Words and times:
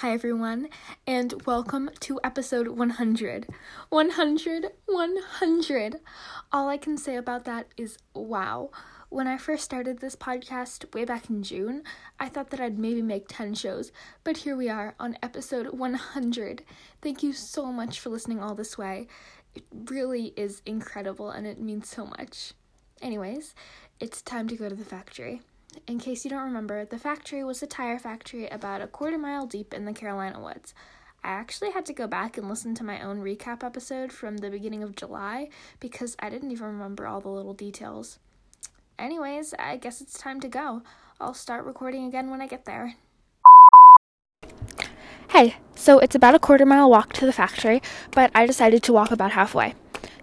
Hi, 0.00 0.12
everyone, 0.12 0.68
and 1.06 1.46
welcome 1.46 1.88
to 2.00 2.20
episode 2.22 2.68
100. 2.68 3.46
100, 3.88 4.66
100. 4.84 5.96
All 6.52 6.68
I 6.68 6.76
can 6.76 6.98
say 6.98 7.16
about 7.16 7.46
that 7.46 7.68
is 7.78 7.96
wow. 8.12 8.68
When 9.08 9.26
I 9.26 9.38
first 9.38 9.64
started 9.64 10.00
this 10.00 10.14
podcast 10.14 10.94
way 10.94 11.06
back 11.06 11.30
in 11.30 11.42
June, 11.42 11.82
I 12.20 12.28
thought 12.28 12.50
that 12.50 12.60
I'd 12.60 12.78
maybe 12.78 13.00
make 13.00 13.24
10 13.26 13.54
shows, 13.54 13.90
but 14.22 14.36
here 14.36 14.54
we 14.54 14.68
are 14.68 14.94
on 15.00 15.16
episode 15.22 15.68
100. 15.68 16.62
Thank 17.00 17.22
you 17.22 17.32
so 17.32 17.72
much 17.72 17.98
for 17.98 18.10
listening 18.10 18.42
all 18.42 18.54
this 18.54 18.76
way. 18.76 19.06
It 19.54 19.64
really 19.86 20.34
is 20.36 20.60
incredible 20.66 21.30
and 21.30 21.46
it 21.46 21.58
means 21.58 21.88
so 21.88 22.04
much. 22.04 22.52
Anyways, 23.00 23.54
it's 23.98 24.20
time 24.20 24.46
to 24.48 24.56
go 24.56 24.68
to 24.68 24.74
the 24.74 24.84
factory. 24.84 25.40
In 25.86 25.98
case 25.98 26.24
you 26.24 26.30
don't 26.30 26.44
remember, 26.44 26.84
the 26.84 26.98
factory 26.98 27.44
was 27.44 27.62
a 27.62 27.66
tire 27.66 27.98
factory 27.98 28.48
about 28.48 28.80
a 28.80 28.86
quarter 28.86 29.18
mile 29.18 29.46
deep 29.46 29.72
in 29.72 29.84
the 29.84 29.92
Carolina 29.92 30.40
woods. 30.40 30.74
I 31.22 31.30
actually 31.30 31.72
had 31.72 31.86
to 31.86 31.92
go 31.92 32.06
back 32.06 32.38
and 32.38 32.48
listen 32.48 32.74
to 32.76 32.84
my 32.84 33.00
own 33.00 33.18
recap 33.18 33.64
episode 33.64 34.12
from 34.12 34.36
the 34.36 34.50
beginning 34.50 34.82
of 34.82 34.94
July 34.94 35.48
because 35.80 36.16
I 36.20 36.30
didn't 36.30 36.52
even 36.52 36.66
remember 36.66 37.06
all 37.06 37.20
the 37.20 37.28
little 37.28 37.54
details. 37.54 38.18
Anyways, 38.98 39.54
I 39.58 39.76
guess 39.76 40.00
it's 40.00 40.18
time 40.18 40.40
to 40.40 40.48
go. 40.48 40.82
I'll 41.20 41.34
start 41.34 41.64
recording 41.64 42.06
again 42.06 42.30
when 42.30 42.40
I 42.40 42.46
get 42.46 42.64
there. 42.64 42.94
Hey, 45.30 45.56
so 45.74 45.98
it's 45.98 46.14
about 46.14 46.34
a 46.34 46.38
quarter 46.38 46.64
mile 46.64 46.88
walk 46.88 47.12
to 47.14 47.26
the 47.26 47.32
factory, 47.32 47.82
but 48.12 48.30
I 48.34 48.46
decided 48.46 48.82
to 48.84 48.92
walk 48.92 49.10
about 49.10 49.32
halfway. 49.32 49.74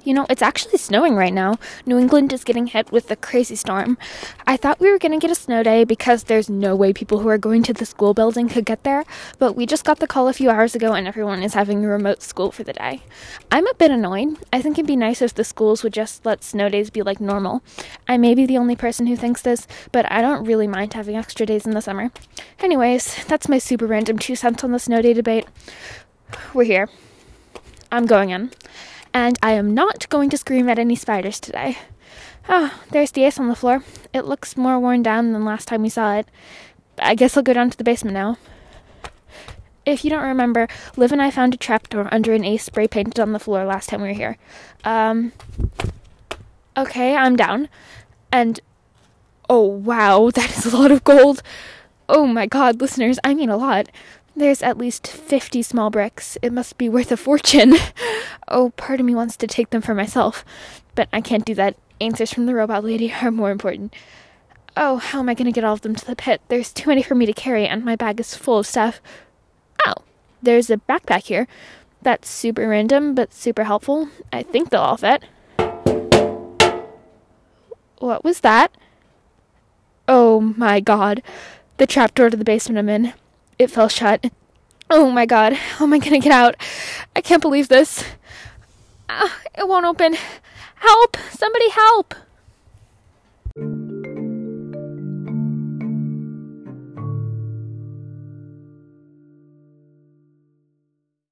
You 0.03 0.13
know, 0.13 0.25
it's 0.29 0.41
actually 0.41 0.77
snowing 0.77 1.15
right 1.15 1.33
now. 1.33 1.57
New 1.85 1.97
England 1.97 2.33
is 2.33 2.43
getting 2.43 2.67
hit 2.67 2.91
with 2.91 3.09
a 3.09 3.15
crazy 3.15 3.55
storm. 3.55 3.97
I 4.45 4.57
thought 4.57 4.81
we 4.81 4.91
were 4.91 4.99
going 4.99 5.13
to 5.13 5.17
get 5.17 5.31
a 5.31 5.39
snow 5.39 5.63
day 5.63 5.85
because 5.85 6.25
there's 6.25 6.49
no 6.49 6.75
way 6.75 6.91
people 6.91 7.19
who 7.19 7.29
are 7.29 7.37
going 7.37 7.63
to 7.63 7.73
the 7.73 7.85
school 7.85 8.13
building 8.13 8.49
could 8.49 8.65
get 8.65 8.83
there, 8.83 9.05
but 9.39 9.55
we 9.55 9.65
just 9.65 9.85
got 9.85 9.99
the 9.99 10.07
call 10.07 10.27
a 10.27 10.33
few 10.33 10.49
hours 10.49 10.75
ago 10.75 10.91
and 10.91 11.07
everyone 11.07 11.41
is 11.41 11.53
having 11.53 11.85
a 11.85 11.87
remote 11.87 12.21
school 12.21 12.51
for 12.51 12.65
the 12.65 12.73
day. 12.73 13.01
I'm 13.49 13.65
a 13.65 13.73
bit 13.75 13.91
annoyed. 13.91 14.37
I 14.51 14.61
think 14.61 14.77
it'd 14.77 14.87
be 14.87 14.97
nice 14.97 15.21
if 15.21 15.33
the 15.33 15.45
schools 15.45 15.83
would 15.83 15.93
just 15.93 16.25
let 16.25 16.43
snow 16.43 16.67
days 16.67 16.89
be 16.89 17.01
like 17.01 17.21
normal. 17.21 17.63
I 18.05 18.17
may 18.17 18.35
be 18.35 18.45
the 18.45 18.57
only 18.57 18.75
person 18.75 19.07
who 19.07 19.15
thinks 19.15 19.41
this, 19.41 19.67
but 19.93 20.11
I 20.11 20.21
don't 20.21 20.45
really 20.45 20.67
mind 20.67 20.93
having 20.93 21.15
extra 21.15 21.45
days 21.45 21.65
in 21.65 21.71
the 21.71 21.81
summer. 21.81 22.11
Anyways, 22.59 23.23
that's 23.25 23.47
my 23.47 23.57
super 23.57 23.87
random 23.87 24.19
two 24.19 24.35
cents 24.35 24.65
on 24.65 24.73
the 24.73 24.79
snow 24.79 25.01
day 25.01 25.13
debate. 25.13 25.47
We're 26.53 26.65
here. 26.65 26.89
I'm 27.89 28.05
going 28.05 28.31
in 28.31 28.51
and 29.13 29.37
I 29.43 29.51
am 29.51 29.73
not 29.73 30.09
going 30.09 30.29
to 30.31 30.37
scream 30.37 30.69
at 30.69 30.79
any 30.79 30.95
spiders 30.95 31.39
today. 31.39 31.77
Oh, 32.49 32.77
there's 32.91 33.11
the 33.11 33.23
ace 33.23 33.39
on 33.39 33.47
the 33.47 33.55
floor. 33.55 33.83
It 34.13 34.25
looks 34.25 34.57
more 34.57 34.79
worn 34.79 35.03
down 35.03 35.31
than 35.31 35.45
last 35.45 35.67
time 35.67 35.81
we 35.81 35.89
saw 35.89 36.15
it. 36.15 36.27
I 36.99 37.15
guess 37.15 37.37
I'll 37.37 37.43
go 37.43 37.53
down 37.53 37.69
to 37.69 37.77
the 37.77 37.83
basement 37.83 38.13
now. 38.13 38.37
If 39.85 40.03
you 40.03 40.09
don't 40.09 40.23
remember, 40.23 40.67
Liv 40.95 41.11
and 41.11 41.21
I 41.21 41.29
found 41.29 41.53
a 41.53 41.57
trapdoor 41.57 42.07
under 42.11 42.33
an 42.33 42.45
ace 42.45 42.63
spray 42.63 42.87
painted 42.87 43.19
on 43.19 43.33
the 43.33 43.39
floor 43.39 43.65
last 43.65 43.89
time 43.89 44.01
we 44.01 44.09
were 44.09 44.13
here. 44.13 44.37
Um. 44.83 45.33
Okay, 46.77 47.15
I'm 47.15 47.35
down. 47.35 47.69
And. 48.31 48.59
Oh, 49.49 49.65
wow, 49.65 50.31
that 50.35 50.57
is 50.57 50.65
a 50.65 50.77
lot 50.77 50.91
of 50.91 51.03
gold. 51.03 51.43
Oh 52.07 52.27
my 52.27 52.45
god, 52.45 52.81
listeners, 52.81 53.19
I 53.23 53.33
mean 53.33 53.49
a 53.49 53.57
lot. 53.57 53.89
There's 54.35 54.63
at 54.63 54.77
least 54.77 55.07
50 55.07 55.61
small 55.61 55.89
bricks. 55.89 56.37
It 56.41 56.51
must 56.51 56.77
be 56.77 56.89
worth 56.89 57.11
a 57.11 57.17
fortune. 57.17 57.75
oh, 58.47 58.71
part 58.71 58.99
of 58.99 59.05
me 59.05 59.13
wants 59.13 59.37
to 59.37 59.47
take 59.47 59.69
them 59.69 59.81
for 59.81 59.93
myself, 59.93 60.43
but 60.95 61.07
I 61.13 61.21
can't 61.21 61.45
do 61.45 61.53
that. 61.55 61.75
Answers 62.01 62.33
from 62.33 62.47
the 62.47 62.55
robot 62.55 62.83
lady 62.83 63.13
are 63.21 63.31
more 63.31 63.51
important. 63.51 63.93
Oh, 64.75 64.97
how 64.97 65.19
am 65.19 65.29
I 65.29 65.35
going 65.35 65.45
to 65.45 65.51
get 65.51 65.63
all 65.63 65.75
of 65.75 65.81
them 65.81 65.95
to 65.95 66.05
the 66.05 66.15
pit? 66.15 66.41
There's 66.47 66.73
too 66.73 66.89
many 66.89 67.03
for 67.03 67.13
me 67.13 67.27
to 67.27 67.33
carry, 67.33 67.67
and 67.67 67.85
my 67.85 67.95
bag 67.95 68.19
is 68.19 68.35
full 68.35 68.57
of 68.57 68.67
stuff. 68.67 68.99
Oh, 69.85 69.93
there's 70.41 70.71
a 70.71 70.77
backpack 70.77 71.25
here. 71.25 71.47
That's 72.01 72.27
super 72.27 72.67
random, 72.67 73.13
but 73.13 73.33
super 73.33 73.65
helpful. 73.65 74.09
I 74.33 74.41
think 74.41 74.69
they'll 74.71 74.81
all 74.81 74.97
fit. 74.97 75.23
What 77.99 78.23
was 78.23 78.41
that? 78.41 78.75
Oh 80.07 80.41
my 80.41 80.79
god. 80.79 81.21
The 81.77 81.87
trapdoor 81.87 82.31
to 82.31 82.35
the 82.35 82.43
basement 82.43 82.79
I'm 82.79 82.89
in. 82.89 83.13
It 83.59 83.67
fell 83.71 83.87
shut. 83.87 84.31
Oh 84.89 85.09
my 85.11 85.25
god, 85.25 85.53
how 85.53 85.85
am 85.85 85.93
I 85.93 85.99
gonna 85.99 86.19
get 86.19 86.31
out? 86.31 86.55
I 87.15 87.21
can't 87.21 87.41
believe 87.41 87.67
this. 87.67 88.03
Uh, 89.09 89.29
it 89.57 89.67
won't 89.67 89.85
open. 89.85 90.15
Help! 90.75 91.17
Somebody 91.31 91.69
help! 91.69 92.15